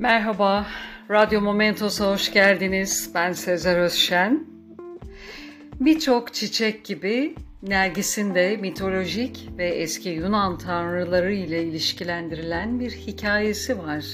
Merhaba, 0.00 0.66
Radyo 1.10 1.40
Momentos'a 1.40 2.12
hoş 2.12 2.32
geldiniz. 2.32 3.10
Ben 3.14 3.32
Sezer 3.32 3.76
Özşen. 3.78 4.46
Birçok 5.80 6.34
çiçek 6.34 6.84
gibi 6.84 7.34
Nergis'in 7.62 8.34
de 8.34 8.56
mitolojik 8.56 9.48
ve 9.58 9.68
eski 9.68 10.08
Yunan 10.08 10.58
tanrıları 10.58 11.32
ile 11.32 11.62
ilişkilendirilen 11.62 12.80
bir 12.80 12.90
hikayesi 12.90 13.78
var. 13.78 14.04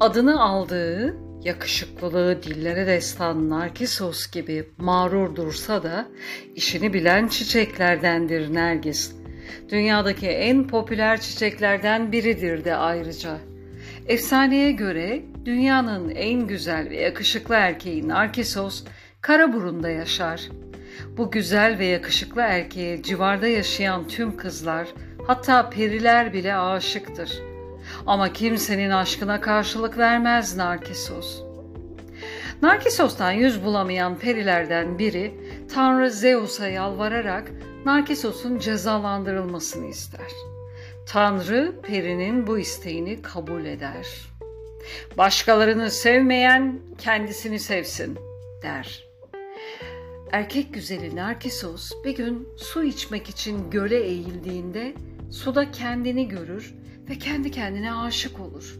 Adını 0.00 0.42
aldığı 0.42 1.16
yakışıklılığı 1.44 2.42
dillere 2.42 2.86
destan 2.86 3.50
Narkisos 3.50 4.30
gibi 4.30 4.68
mağrur 4.78 5.36
dursa 5.36 5.82
da 5.82 6.08
işini 6.54 6.92
bilen 6.92 7.28
çiçeklerdendir 7.28 8.54
Nergis. 8.54 9.12
Dünyadaki 9.68 10.28
en 10.28 10.66
popüler 10.66 11.20
çiçeklerden 11.20 12.12
biridir 12.12 12.64
de 12.64 12.74
ayrıca. 12.74 13.38
Efsaneye 14.08 14.72
göre 14.72 15.22
dünyanın 15.44 16.10
en 16.10 16.46
güzel 16.46 16.90
ve 16.90 16.96
yakışıklı 16.96 17.54
erkeği 17.54 18.08
Narkisos 18.08 18.84
Karaburun'da 19.20 19.88
yaşar. 19.88 20.48
Bu 21.16 21.30
güzel 21.30 21.78
ve 21.78 21.86
yakışıklı 21.86 22.40
erkeğe 22.40 23.02
civarda 23.02 23.46
yaşayan 23.46 24.08
tüm 24.08 24.36
kızlar, 24.36 24.88
hatta 25.26 25.70
periler 25.70 26.32
bile 26.32 26.56
aşıktır. 26.56 27.32
Ama 28.06 28.32
kimsenin 28.32 28.90
aşkına 28.90 29.40
karşılık 29.40 29.98
vermez 29.98 30.56
Narkisos. 30.56 31.42
Narkisos'tan 32.62 33.32
yüz 33.32 33.64
bulamayan 33.64 34.18
perilerden 34.18 34.98
biri 34.98 35.34
Tanrı 35.74 36.10
Zeus'a 36.10 36.68
yalvararak 36.68 37.50
Narkisos'un 37.84 38.58
cezalandırılmasını 38.58 39.86
ister. 39.86 40.55
Tanrı 41.06 41.74
perinin 41.82 42.46
bu 42.46 42.58
isteğini 42.58 43.22
kabul 43.22 43.64
eder. 43.64 44.06
Başkalarını 45.18 45.90
sevmeyen 45.90 46.80
kendisini 46.98 47.58
sevsin 47.58 48.18
der. 48.62 49.04
Erkek 50.32 50.74
güzeli 50.74 51.16
Narkisos 51.16 51.92
bir 52.04 52.16
gün 52.16 52.48
su 52.56 52.84
içmek 52.84 53.28
için 53.28 53.70
göle 53.70 54.00
eğildiğinde 54.00 54.94
suda 55.30 55.70
kendini 55.70 56.28
görür 56.28 56.74
ve 57.10 57.18
kendi 57.18 57.50
kendine 57.50 57.94
aşık 57.94 58.40
olur. 58.40 58.76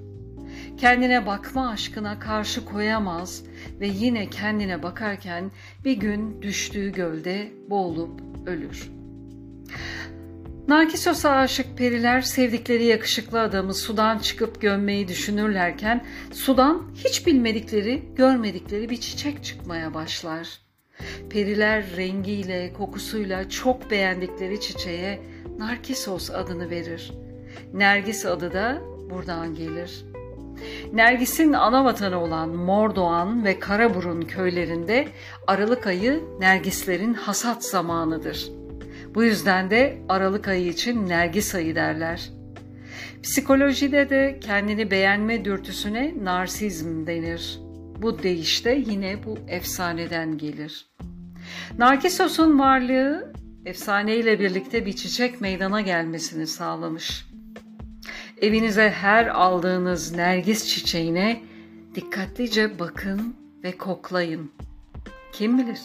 Kendine 0.79 1.27
bakma 1.27 1.69
aşkına 1.69 2.19
karşı 2.19 2.65
koyamaz 2.65 3.43
ve 3.81 3.87
yine 3.87 4.31
kendine 4.31 4.83
bakarken 4.83 5.51
bir 5.85 5.93
gün 5.93 6.43
düştüğü 6.43 6.93
gölde 6.93 7.53
boğulup 7.71 8.21
ölür. 8.47 8.91
Narkisos'a 10.69 11.31
aşık 11.31 11.79
periler 11.79 12.21
sevdikleri 12.21 12.85
yakışıklı 12.85 13.41
adamı 13.41 13.75
sudan 13.75 14.19
çıkıp 14.19 14.61
gömmeyi 14.61 15.09
düşünürlerken 15.09 16.05
sudan 16.33 16.83
hiç 16.95 17.27
bilmedikleri, 17.27 18.03
görmedikleri 18.17 18.91
bir 18.91 19.01
çiçek 19.01 19.45
çıkmaya 19.45 19.95
başlar. 19.95 20.49
Periler 21.31 21.85
rengiyle, 21.97 22.73
kokusuyla 22.73 23.49
çok 23.49 23.91
beğendikleri 23.91 24.61
çiçeğe 24.61 25.23
Narkisos 25.59 26.31
adını 26.31 26.71
verir. 26.71 27.13
Nergis 27.75 28.27
adı 28.27 28.53
da 28.53 28.79
buradan 29.11 29.55
gelir. 29.55 30.05
Nergis'in 30.93 31.53
ana 31.53 31.85
vatanı 31.85 32.23
olan 32.23 32.49
Mordoğan 32.49 33.45
ve 33.45 33.59
Karaburun 33.59 34.23
köylerinde 34.23 35.09
Aralık 35.47 35.87
ayı 35.87 36.25
Nergislerin 36.41 37.15
hasat 37.15 37.65
zamanıdır. 37.65 38.51
Bu 39.15 39.25
yüzden 39.25 39.71
de 39.71 39.99
Aralık 40.09 40.49
ayı 40.49 40.69
için 40.69 41.09
Nergis 41.09 41.55
ayı 41.55 41.75
derler. 41.75 42.31
Psikolojide 43.23 44.11
de 44.11 44.39
kendini 44.41 44.91
beğenme 44.91 45.45
dürtüsüne 45.45 46.15
narsizm 46.23 47.07
denir. 47.07 47.61
Bu 48.03 48.23
deyişte 48.23 48.85
yine 48.87 49.25
bu 49.25 49.39
efsaneden 49.49 50.39
gelir. 50.39 50.87
Narkisos'un 51.79 52.59
varlığı 52.59 53.33
efsaneyle 53.67 54.41
birlikte 54.41 54.87
bir 54.87 54.93
çiçek 54.93 55.41
meydana 55.41 55.81
gelmesini 55.81 56.47
sağlamış. 56.47 57.27
Evinize 58.41 58.91
her 58.91 59.27
aldığınız 59.27 60.13
nergis 60.13 60.69
çiçeğine 60.69 61.41
dikkatlice 61.95 62.79
bakın 62.79 63.37
ve 63.65 63.73
koklayın. 63.73 64.51
Kim 65.33 65.59
bilir? 65.59 65.81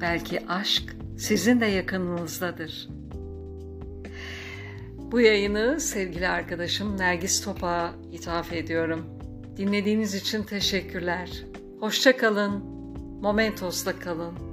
Belki 0.00 0.46
aşk 0.48 0.96
sizin 1.22 1.60
de 1.60 1.66
yakınınızdadır. 1.66 2.88
Bu 4.98 5.20
yayını 5.20 5.80
sevgili 5.80 6.28
arkadaşım 6.28 6.98
Nergis 6.98 7.44
Top'a 7.44 7.94
ithaf 8.12 8.52
ediyorum. 8.52 9.06
Dinlediğiniz 9.56 10.14
için 10.14 10.42
teşekkürler. 10.42 11.44
Hoşça 11.80 12.16
kalın. 12.16 12.64
Momentos'ta 13.22 13.98
kalın. 13.98 14.51